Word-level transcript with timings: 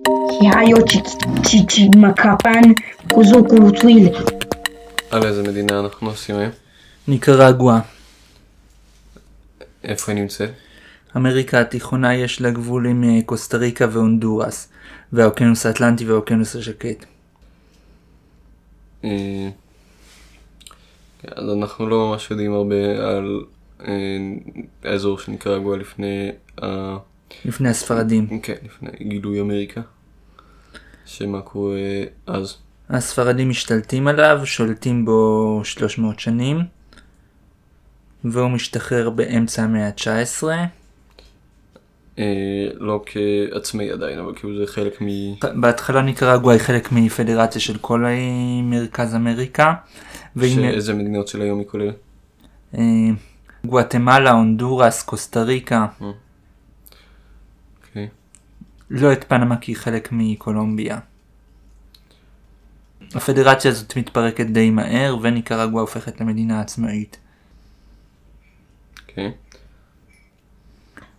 que 0.00 0.46
hayo 0.54 0.76
Chichimacapan, 1.46 2.64
Kuzukurtuil. 3.12 4.12
על 5.10 5.24
איזה 5.26 5.42
מדינה 5.42 5.80
אנחנו 5.80 6.08
עושים 6.08 6.36
היום? 6.36 6.50
ניקרגואה. 7.08 7.80
איפה 9.84 10.12
היא 10.12 10.20
נמצאת? 10.20 10.50
אמריקה 11.16 11.60
התיכונה 11.60 12.14
יש 12.14 12.40
לה 12.40 12.50
גבול 12.50 12.86
עם 12.86 13.04
אה, 13.04 13.22
קוסטה 13.26 13.56
ריקה 13.56 13.86
והונדורס, 13.92 14.68
והאוקיינוס 15.12 15.66
האטלנטי 15.66 16.04
והאוקיינוס 16.04 16.56
השקט. 16.56 17.04
אה, 19.04 19.48
אז 21.36 21.44
אנחנו 21.58 21.86
לא 21.88 22.08
ממש 22.10 22.30
יודעים 22.30 22.52
הרבה 22.52 22.76
על 23.08 23.40
אה, 23.84 23.92
האזור 24.84 25.18
שנקרא 25.18 25.58
גואה 25.58 25.76
לפני, 25.78 26.30
ה- 26.62 26.96
לפני 27.44 27.68
הספרדים. 27.68 28.40
כן, 28.40 28.54
לפני 28.64 28.90
גילוי 29.08 29.40
אמריקה. 29.40 29.80
שמה 31.06 31.40
קורה 31.40 31.78
אז? 32.26 32.56
הספרדים 32.88 33.48
משתלטים 33.48 34.08
עליו, 34.08 34.40
שולטים 34.44 35.04
בו 35.04 35.60
300 35.64 36.20
שנים, 36.20 36.58
והוא 38.24 38.50
משתחרר 38.50 39.10
באמצע 39.10 39.62
המאה 39.62 39.86
ה-19. 39.86 40.44
אה, 42.18 42.24
לא 42.74 43.04
כעצמאי 43.06 43.90
עדיין, 43.90 44.18
אבל 44.18 44.32
כאילו 44.36 44.58
זה 44.58 44.72
חלק 44.72 45.02
מ... 45.02 45.06
בהתחלה 45.60 46.02
ניקרגואה 46.02 46.54
היא 46.54 46.62
חלק 46.62 46.92
מפדרציה 46.92 47.60
של 47.60 47.78
כל 47.78 48.04
אה, 48.04 48.12
מרכז 48.62 49.14
אמריקה, 49.14 49.74
שאיזה 50.40 50.94
מדינות 50.94 51.28
של 51.28 51.42
היום 51.42 51.58
היא 51.58 51.66
כוללת? 51.66 51.94
אה, 52.78 52.82
גואטמלה, 53.64 54.30
הונדורס, 54.30 55.02
קוסטה 55.02 55.42
ריקה, 55.42 55.86
אוקיי. 56.00 56.21
לא 58.92 59.12
את 59.12 59.24
פנמה 59.28 59.56
כי 59.56 59.72
היא 59.72 59.76
חלק 59.76 60.08
מקולומביה. 60.12 60.98
הפדרציה 63.14 63.70
הזאת 63.70 63.96
מתפרקת 63.96 64.46
די 64.46 64.70
מהר 64.70 65.16
וניקרגואה 65.22 65.80
הופכת 65.80 66.20
למדינה 66.20 66.60
עצמאית. 66.60 67.16
אוקיי. 69.08 69.32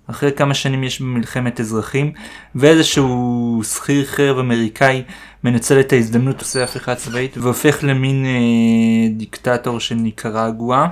אחרי 0.08 0.31
כמה 0.31 0.53
שנים 0.53 0.83
יש 0.83 1.02
מלחמת 1.02 1.59
אזרחים 1.59 2.11
ואיזשהו 2.56 3.61
שכיר 3.64 4.05
חרב 4.05 4.38
אמריקאי 4.38 5.03
מנצל 5.44 5.80
את 5.80 5.94
ההזדמנות 5.94 6.39
עושה 6.39 6.64
הפיכה 6.64 6.95
צבאית 6.95 7.38
והופך 7.38 7.80
למין 7.83 8.26
אה, 8.26 9.09
דיקטטור 9.17 9.80
של 9.80 9.95
ניקרגואה. 9.95 10.88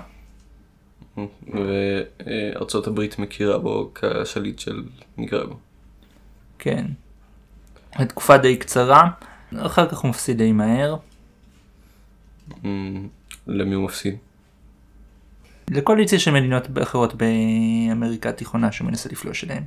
וארצות 1.53 2.87
הברית 2.87 3.19
מכירה 3.19 3.57
בו 3.57 3.91
כשליט 3.95 4.59
של 4.59 4.83
ניקרגו. 5.17 5.55
כן. 6.63 6.85
התקופה 7.93 8.37
די 8.37 8.57
קצרה, 8.57 9.09
אחר 9.57 9.89
כך 9.89 9.97
הוא 9.97 10.09
מפסיד 10.09 10.37
די 10.37 10.51
מהר. 10.51 10.95
אמ, 12.65 13.07
למי 13.47 13.75
הוא 13.75 13.85
מפסיד? 13.85 14.15
לקואליציה 15.69 16.19
של 16.19 16.31
מדינות 16.31 16.67
אחרות 16.81 17.13
באמריקה 17.15 18.29
התיכונה 18.29 18.71
שהוא 18.71 18.87
מנסה 18.87 19.09
לפלוש 19.09 19.43
אליהן. 19.43 19.63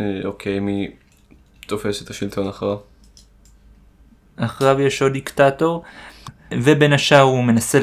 אה, 0.00 0.20
אוקיי, 0.24 0.60
מי 0.60 0.90
תופס 1.66 2.02
את 2.02 2.10
השלטון 2.10 2.48
אחריו? 2.48 2.78
אחריו 4.36 4.80
יש 4.80 5.02
עוד 5.02 5.12
דיקטטור, 5.12 5.82
ובין 6.52 6.92
השאר 6.92 7.20
הוא 7.20 7.44
מנסה 7.44 7.78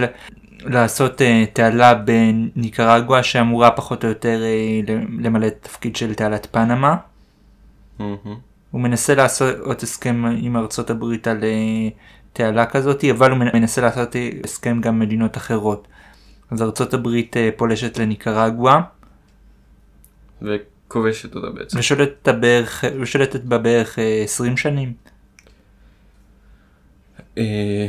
לעשות 0.65 1.21
uh, 1.21 1.23
תעלה 1.53 1.93
בניקרגואה 1.93 3.23
שאמורה 3.23 3.71
פחות 3.71 4.03
או 4.03 4.09
יותר 4.09 4.39
uh, 4.87 4.91
למלא 5.19 5.47
את 5.47 5.53
התפקיד 5.61 5.95
של 5.95 6.13
תעלת 6.13 6.47
פנמה. 6.51 6.95
מהמם. 7.99 8.35
הוא 8.71 8.81
מנסה 8.81 9.15
לעשות 9.15 9.83
הסכם 9.83 10.25
עם 10.25 10.57
ארצות 10.57 10.89
הברית 10.89 11.27
על 11.27 11.41
uh, 11.41 11.93
תעלה 12.33 12.65
כזאת, 12.65 13.03
אבל 13.03 13.31
הוא 13.31 13.37
מנסה 13.37 13.81
לעשות 13.81 14.15
הסכם 14.43 14.81
גם 14.81 14.93
עם 14.93 14.99
מדינות 14.99 15.37
אחרות. 15.37 15.87
אז 16.51 16.61
ארצות 16.61 16.93
הברית 16.93 17.35
פולשת 17.57 17.97
לניקרגואה, 17.97 18.81
וכובשת 20.41 21.35
אותה 21.35 21.49
בעצם. 21.49 21.79
ושולטת 21.79 22.35
בערך, 22.35 22.83
ושולטת 23.01 23.41
בה 23.41 23.57
בערך 23.57 23.95
uh, 23.95 24.01
20 24.23 24.57
שנים. 24.57 24.93
אה, 27.37 27.87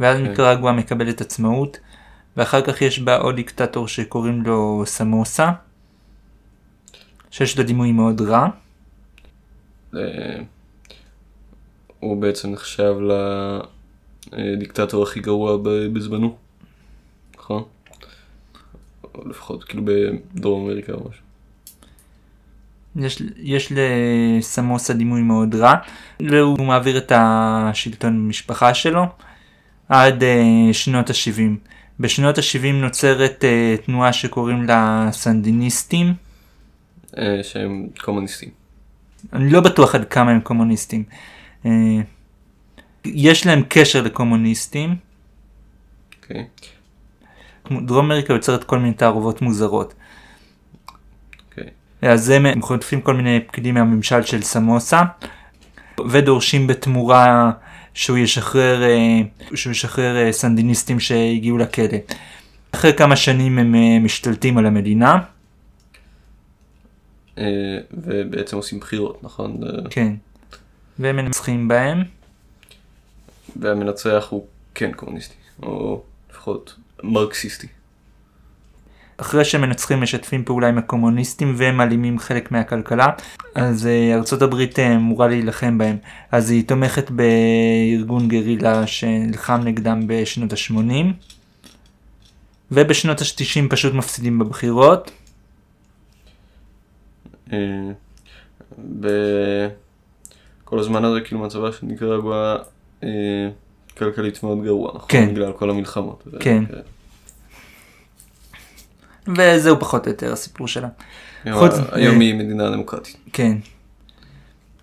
ואז 0.00 0.18
כן. 0.18 0.26
ניקרגואה 0.26 0.72
מקבלת 0.72 1.20
עצמאות, 1.20 1.78
ואחר 2.36 2.62
כך 2.62 2.82
יש 2.82 2.98
בה 2.98 3.16
עוד 3.16 3.36
דיקטטור 3.36 3.88
שקוראים 3.88 4.42
לו 4.42 4.82
סמוסה, 4.86 5.50
שיש 7.30 7.58
לו 7.58 7.64
דימוי 7.64 7.92
מאוד 7.92 8.20
רע. 8.20 8.48
אה, 9.96 10.00
הוא 12.00 12.22
בעצם 12.22 12.52
נחשב 12.52 12.94
לדיקטטור 14.32 15.02
הכי 15.02 15.20
גרוע 15.20 15.56
בזמנו, 15.92 16.36
נכון? 17.36 17.64
או 19.14 19.28
לפחות 19.28 19.64
כאילו 19.64 19.82
בדרום 19.84 20.64
אמריקה 20.64 20.92
או 20.92 21.08
משהו. 21.08 21.24
יש, 22.96 23.22
יש 23.36 23.72
לסמוסה 23.76 24.94
דימוי 24.94 25.22
מאוד 25.22 25.54
רע, 25.54 25.74
והוא 26.20 26.66
מעביר 26.66 26.98
את 26.98 27.12
השלטון 27.14 28.24
במשפחה 28.24 28.74
שלו 28.74 29.02
עד 29.88 30.22
uh, 30.22 30.26
שנות 30.72 31.10
ה-70. 31.10 31.68
בשנות 32.00 32.38
ה-70 32.38 32.72
נוצרת 32.72 33.44
uh, 33.44 33.82
תנועה 33.86 34.12
שקוראים 34.12 34.62
לה 34.62 35.08
סנדיניסטים. 35.12 36.14
אה, 37.18 37.40
שהם 37.42 37.88
קומוניסטים. 38.04 38.48
אני 39.32 39.50
לא 39.50 39.60
בטוח 39.60 39.94
עד 39.94 40.04
כמה 40.04 40.30
הם 40.30 40.40
קומוניסטים. 40.40 41.04
Uh, 41.64 41.68
יש 43.04 43.46
להם 43.46 43.62
קשר 43.68 44.02
לקומוניסטים. 44.02 44.96
אוקיי. 46.22 46.44
דרום 47.70 48.04
אמריקה 48.04 48.32
יוצרת 48.32 48.64
כל 48.64 48.78
מיני 48.78 48.94
תערובות 48.94 49.42
מוזרות. 49.42 49.94
אוקיי. 51.48 51.70
אז 52.02 52.30
הם 52.30 52.62
חוטפים 52.62 53.00
כל 53.00 53.14
מיני 53.14 53.40
פקידים 53.46 53.74
מהממשל 53.74 54.22
של 54.22 54.42
סמוסה 54.42 55.02
ודורשים 56.10 56.66
בתמורה 56.66 57.50
שהוא 57.94 58.18
ישחרר, 58.18 58.82
אה, 58.82 59.20
שהוא 59.54 59.70
ישחרר 59.70 60.16
אה, 60.16 60.32
סנדיניסטים 60.32 61.00
שהגיעו 61.00 61.58
לכלא. 61.58 61.98
אחרי 62.70 62.92
כמה 62.96 63.16
שנים 63.16 63.58
הם 63.58 63.74
אה, 63.74 63.98
משתלטים 64.00 64.58
על 64.58 64.66
המדינה, 64.66 65.18
ובעצם 67.92 68.56
עושים 68.56 68.80
בחירות, 68.80 69.24
נכון? 69.24 69.60
כן, 69.90 70.12
והם 70.98 71.16
מנצחים 71.16 71.68
בהם. 71.68 72.02
והמנצח 73.56 74.26
הוא 74.30 74.46
כן 74.74 74.92
קומוניסטי, 74.92 75.34
או 75.62 76.02
לפחות 76.30 76.74
מרקסיסטי. 77.02 77.66
אחרי 79.16 79.44
שהם 79.44 79.60
מנצחים 79.60 80.00
משתפים 80.00 80.44
פעולה 80.44 80.68
עם 80.68 80.78
הקומוניסטים 80.78 81.54
והם 81.56 81.76
מעלימים 81.76 82.18
חלק 82.18 82.52
מהכלכלה, 82.52 83.08
אז 83.54 83.86
אה, 83.86 84.14
ארצות 84.14 84.42
הברית 84.42 84.78
אה, 84.78 84.94
אמורה 84.94 85.28
להילחם 85.28 85.78
בהם. 85.78 85.96
אז 86.32 86.50
היא 86.50 86.68
תומכת 86.68 87.10
בארגון 87.10 88.28
גרילה 88.28 88.86
שנלחם 88.86 89.60
נגדם 89.64 90.00
בשנות 90.06 90.52
ה-80, 90.52 90.74
ובשנות 92.72 93.20
ה-90 93.20 93.70
פשוט 93.70 93.94
מפסידים 93.94 94.38
בבחירות. 94.38 95.10
אה, 97.52 97.58
בכל 98.78 100.78
הזמן 100.78 101.04
הזה 101.04 101.20
כאילו 101.20 101.40
מצבה 101.40 101.72
של 101.72 101.86
אה, 103.02 103.08
כלכלית 103.98 104.42
מאוד 104.42 104.64
גרוע, 104.64 104.92
נכון? 104.94 105.08
כן. 105.08 105.28
בגלל 105.30 105.52
כל 105.52 105.70
המלחמות. 105.70 106.24
כן. 106.40 106.64
וזהו 109.28 109.80
פחות 109.80 110.06
או 110.06 110.12
יותר 110.12 110.32
הסיפור 110.32 110.68
שלה. 110.68 110.88
חוץ- 111.52 111.72
היום 111.92 112.14
אה, 112.16 112.20
היא 112.20 112.34
מדינה 112.34 112.70
דמוקרטית. 112.70 113.16
כן. 113.32 113.56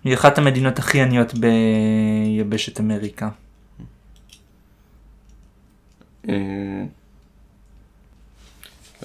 היא 0.04 0.14
אחת 0.14 0.38
המדינות 0.38 0.78
הכי 0.78 1.00
עניות 1.00 1.32
ביבשת 1.34 2.80
אמריקה. 2.80 3.28
אה, 6.28 6.34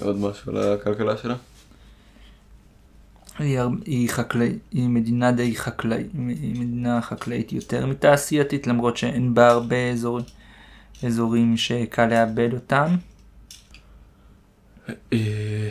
עוד 0.02 0.18
משהו 0.18 0.56
על 0.56 0.72
הכלכלה 0.72 1.16
שלה? 1.16 1.34
היא, 3.38 3.60
היא, 3.84 4.08
חקלאי, 4.10 4.58
היא 4.72 4.88
מדינה 4.88 5.32
די 5.32 5.56
חקלאית, 5.56 6.06
היא 6.28 6.60
מדינה 6.60 7.02
חקלאית 7.02 7.52
יותר 7.52 7.86
מתעשייתית, 7.86 8.66
למרות 8.66 8.96
שאין 8.96 9.34
בה 9.34 9.48
הרבה 9.50 9.90
אזור, 9.90 10.20
אזורים 11.06 11.56
שקל 11.56 12.06
לאבד 12.06 12.48
אותם. 12.54 12.96
אה, 15.12 15.68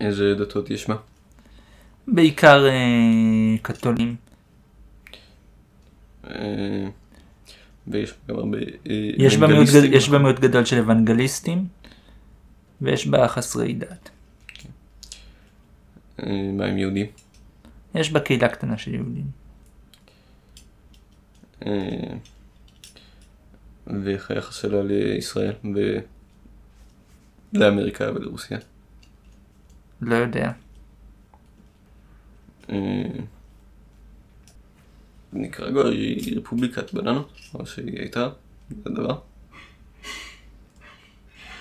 איזה 0.00 0.34
דתות 0.34 0.70
יש 0.70 0.88
בה? 0.88 0.96
בעיקר 2.08 2.66
אה, 2.66 3.58
קתולים. 3.62 4.16
אה, 6.26 6.88
ויש 7.86 8.14
גם 8.28 8.36
הרבה 8.36 8.58
אה, 8.58 9.10
יש 9.16 9.36
בה, 9.36 9.46
מיעוט, 9.46 9.68
גד-? 9.68 10.16
מיעוט 10.18 10.40
גדול 10.40 10.64
של 10.64 10.78
אוונגליסטים, 10.78 11.66
ויש 12.80 13.06
בה 13.06 13.28
חסרי 13.28 13.72
דת. 13.72 14.10
אה, 16.22 16.50
מה 16.52 16.64
עם 16.64 16.78
יהודים? 16.78 17.06
יש 17.94 18.12
בה 18.12 18.20
קהילה 18.20 18.48
קטנה 18.48 18.78
של 18.78 18.94
יהודים. 18.94 19.26
ואיך 23.86 24.30
היחס 24.30 24.56
שלה 24.56 24.82
לישראל 24.82 25.54
ו... 25.74 25.98
לאמריקה 27.52 28.10
ולרוסיה. 28.14 28.58
לא 30.00 30.14
יודע. 30.14 30.52
אה, 32.70 32.76
ניקרגואה 35.32 35.88
היא 35.88 36.38
רפובליקת 36.38 36.94
בננות, 36.94 37.32
או 37.54 37.66
שהיא 37.66 37.98
הייתה, 37.98 38.28
זה 38.84 38.90
דבר. 38.90 39.18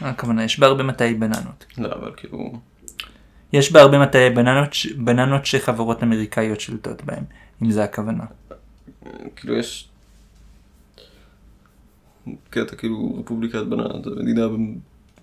הכוונה, 0.01 0.43
יש 0.43 0.59
בה 0.59 0.67
הרבה 0.67 0.83
מטעי 0.83 1.13
בננות. 1.13 1.65
לא, 1.77 1.93
אבל 1.93 2.11
כאילו, 2.17 2.59
יש 3.53 3.71
בה 3.71 3.81
הרבה 3.81 3.99
מטעי 3.99 4.29
בננות, 4.29 4.69
בננות 4.97 5.45
שחברות 5.45 6.03
אמריקאיות 6.03 6.59
שולטות 6.59 7.03
בהם, 7.03 7.23
אם 7.63 7.71
זה 7.71 7.83
הכוונה. 7.83 8.23
כאילו 9.35 9.57
יש 9.57 9.89
קטע 12.49 12.75
כאילו 12.75 13.19
רפובליקת 13.19 13.63
בננות, 13.63 14.03
זו 14.03 14.11
מדינה 14.15 14.47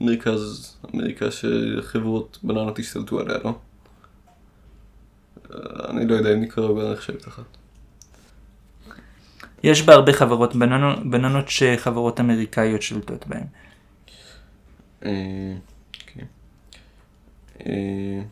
במרכז 0.00 0.76
אמריקה 0.94 1.26
שחברות 1.30 2.38
בננות 2.42 2.78
השתלטו 2.78 3.20
עליה, 3.20 3.38
לא? 3.44 3.54
אה, 5.54 5.90
אני 5.90 6.06
לא 6.06 6.14
יודע 6.14 6.32
אם 6.32 6.40
ניקרגואה 6.40 6.92
נחשבת 6.92 7.28
אחת. 7.28 7.44
יש 9.62 9.82
בה 9.82 9.94
הרבה 9.94 10.12
חברות 10.12 10.56
בננות, 10.56 11.10
בננות 11.10 11.48
שחברות 11.48 12.20
אמריקאיות 12.20 12.82
שולטות 12.82 13.26
בהם. 13.26 13.46
אה, 15.04 15.54
כן. 15.92 16.24
אה, 17.66 18.22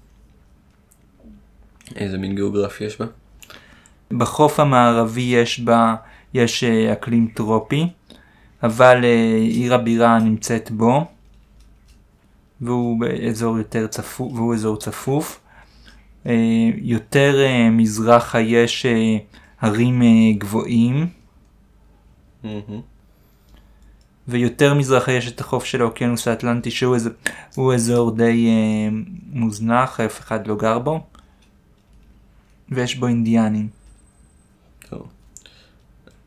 איזה 1.96 2.18
מין 2.18 2.34
גיאוגרפיה 2.34 2.86
יש 2.86 3.00
בה? 3.00 3.06
בחוף 4.10 4.60
המערבי 4.60 5.20
יש 5.20 5.60
בה, 5.60 5.94
יש 6.34 6.64
אקלים 6.64 7.30
טרופי, 7.34 7.86
אבל 8.62 9.04
עיר 9.50 9.74
הבירה 9.74 10.18
נמצאת 10.18 10.70
בו, 10.70 11.04
והוא 12.60 13.00
באזור 13.00 13.58
יותר 13.58 13.86
צפוף, 13.86 14.32
והוא 14.32 14.54
אזור 14.54 14.76
צפוף. 14.76 15.40
אה, 16.26 16.70
יותר 16.76 17.34
אה, 17.46 17.70
מזרחה 17.70 18.40
יש 18.40 18.86
אה, 18.86 19.16
הרים 19.60 20.02
גבוהים. 20.38 21.06
ויותר 24.30 24.74
מזרחה 24.74 25.12
יש 25.12 25.28
את 25.28 25.40
החוף 25.40 25.64
של 25.64 25.80
האוקיינוס 25.80 26.28
האטלנטי 26.28 26.70
שהוא 26.70 26.96
הוא 27.54 27.74
אזור 27.74 28.10
די 28.16 28.46
אה, 28.48 28.88
מוזנח, 29.32 30.00
אף 30.00 30.20
אחד 30.20 30.46
לא 30.46 30.56
גר 30.56 30.78
בו, 30.78 31.00
ויש 32.68 32.94
בו 32.94 33.06
אינדיאנים. 33.06 33.68
טוב. 34.88 35.08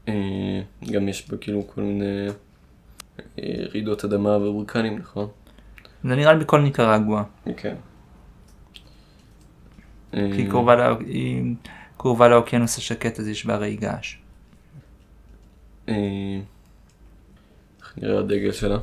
אה, 0.07 0.61
גם 0.91 1.09
יש 1.09 1.29
בה 1.29 1.37
כאילו 1.37 1.67
כל 1.67 1.81
מיני 1.81 2.27
אה, 3.39 3.65
רעידות 3.71 4.05
אדמה 4.05 4.37
וברקנים, 4.37 4.97
נכון? 4.97 5.27
זה 6.03 6.15
נראה 6.15 6.33
לי 6.33 6.39
בכל 6.39 6.61
ניקרגואה, 6.61 7.23
כן. 7.57 7.75
כי 10.11 10.19
היא 10.19 10.49
קרובה, 10.49 10.75
לא, 10.75 10.97
היא 10.99 11.55
קרובה 11.97 12.27
לאוקיינוס 12.27 12.77
השקט 12.77 13.19
אז 13.19 13.27
יש 13.27 13.45
בה 13.45 13.53
הרי 13.53 13.75
געש. 13.75 14.15
אה, 15.89 15.95
איך 17.79 17.93
נראה 17.97 18.19
הדגל 18.19 18.51
שלה? 18.51 18.77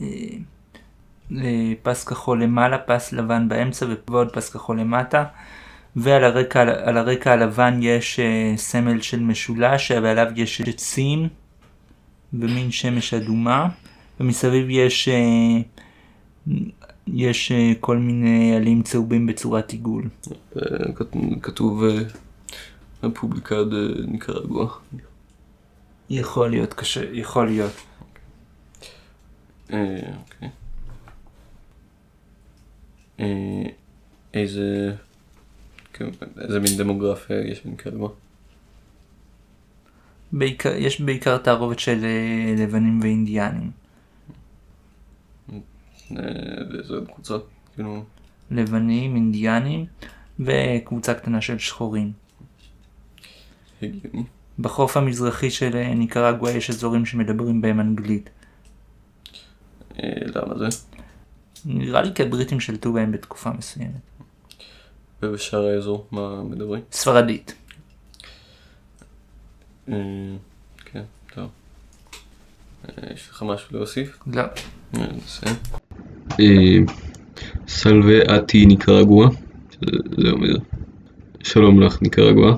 אה, 0.00 1.72
פס 1.82 2.04
כחול 2.04 2.42
למעלה, 2.42 2.78
פס 2.78 3.12
לבן 3.12 3.48
באמצע 3.48 3.86
ועוד 4.10 4.32
פס 4.32 4.50
כחול 4.50 4.80
למטה. 4.80 5.24
ועל 5.96 6.24
הרקע, 6.24 6.62
על 6.62 6.96
הרקע 6.96 7.32
הלבן 7.32 7.78
יש 7.82 8.20
אה, 8.20 8.52
סמל 8.56 9.00
של 9.00 9.20
משולש 9.20 9.90
ועליו 9.90 10.26
יש 10.36 10.60
עצים 10.60 11.28
ומין 12.32 12.70
שמש 12.70 13.14
אדומה 13.14 13.68
ומסביב 14.20 14.66
יש, 14.70 15.08
אה, 15.08 15.60
יש 17.06 17.52
אה, 17.52 17.72
כל 17.80 17.96
מיני 17.98 18.56
עלים 18.56 18.82
צהובים 18.82 19.26
בצורת 19.26 19.70
עיגול. 19.72 20.08
אה, 20.56 20.62
כת- 20.94 21.16
כתוב 21.42 21.82
רפובליקה 23.02 23.56
ניקרגואה. 24.08 24.68
יכול 26.10 26.50
להיות 26.50 26.74
קשה, 26.74 27.04
יכול 27.12 27.46
להיות. 27.46 27.72
אוקיי. 29.68 30.48
איזה... 34.34 34.94
כן, 35.92 36.08
איזה 36.40 36.60
מין 36.60 36.76
דמוגרפיה 36.78 37.40
יש 37.50 37.60
בניקרגואה? 37.66 38.10
בעיקר, 40.32 40.76
יש 40.76 41.00
בעיקר 41.00 41.38
תערובת 41.38 41.78
של 41.78 42.04
לבנים 42.58 43.00
ואינדיאנים. 43.02 43.70
אה, 46.16 46.22
עוד 46.88 47.08
קבוצות? 47.14 47.48
כאילו... 47.74 48.04
לבנים, 48.50 49.14
אינדיאנים 49.16 49.86
וקבוצה 50.40 51.14
קטנה 51.14 51.40
של 51.40 51.58
שחורים. 51.58 52.12
הגיוני. 53.82 54.24
בחוף 54.58 54.96
המזרחי 54.96 55.50
של 55.50 55.76
אה, 55.76 55.94
ניקרגואה 55.94 56.52
יש 56.52 56.70
אזורים 56.70 57.06
שמדברים 57.06 57.60
בהם 57.60 57.80
אנגלית. 57.80 58.30
אה, 60.02 60.08
למה 60.34 60.58
זה? 60.58 60.66
נראה 61.64 62.02
לי 62.02 62.14
כי 62.14 62.22
הבריטים 62.22 62.60
שלטו 62.60 62.92
בהם 62.92 63.12
בתקופה 63.12 63.50
מסוימת. 63.50 64.00
ובשאר 65.22 65.66
האזור 65.66 66.06
מה 66.10 66.42
מדברים? 66.42 66.82
ספרדית. 66.92 67.54
כן, 70.84 71.02
טוב. 71.34 71.50
יש 73.14 73.28
לך 73.30 73.42
משהו 73.42 73.76
להוסיף? 73.76 74.18
לא. 74.26 74.42
נסיים. 74.92 75.56
סלווה 77.68 78.36
אתי 78.36 78.66
ניקרגואה, 78.66 79.28
זה 80.22 80.30
אומר 80.30 80.56
שלום 81.42 81.80
לך 81.80 82.02
ניקרגואה. 82.02 82.54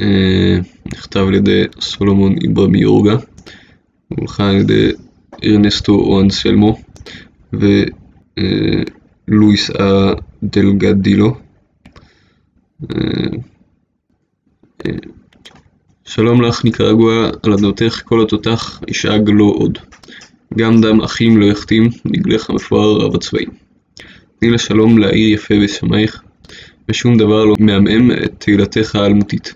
אה, 0.00 0.58
נכתב 0.86 1.24
על 1.28 1.34
ידי 1.34 1.64
סולומון 1.80 2.34
איברמיורגה, 2.42 3.16
הולחן 4.08 4.44
על 4.44 4.56
ידי 4.56 4.90
ארנסטו 5.44 5.92
אואנסלמו 5.92 6.76
ולואיס 7.52 7.70
אה 9.70 10.12
דלגדילו. 10.42 11.34
אה, 12.90 12.96
אה, 14.86 14.92
שלום 16.04 16.42
לך 16.42 16.64
ניקרגואה, 16.64 17.30
על 17.42 17.52
אדמתך 17.52 18.02
כל 18.04 18.22
התותח 18.22 18.80
ישאג 18.88 19.30
לו 19.30 19.48
עוד. 19.48 19.78
גם 20.56 20.80
דם 20.80 21.00
אחים 21.00 21.40
לא 21.40 21.46
יחתים, 21.46 21.88
דגלך 22.06 22.50
המפואר 22.50 22.96
רב 23.00 23.14
הצבעים. 23.14 23.48
תני 24.38 24.50
לשלום 24.50 24.98
להאיר 24.98 25.34
יפה 25.34 25.54
בשמייך, 25.64 26.22
ושום 26.88 27.18
דבר 27.18 27.44
לא 27.44 27.54
מעמעם 27.60 28.10
את 28.10 28.34
תהילתך 28.38 28.94
האלמותית. 28.94 29.54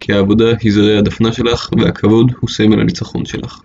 כי 0.00 0.12
העבודה 0.12 0.44
היא 0.60 0.72
זרעי 0.72 0.98
הדפנה 0.98 1.32
שלך, 1.32 1.70
והכבוד 1.78 2.32
הוא 2.40 2.50
סמל 2.50 2.80
הניצחון 2.80 3.24
שלך. 3.24 3.60